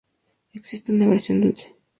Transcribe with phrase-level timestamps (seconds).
[0.53, 1.75] Existe una versión dulce.